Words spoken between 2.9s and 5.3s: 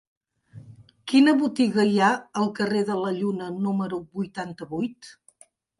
de la Lluna número vuitanta-vuit?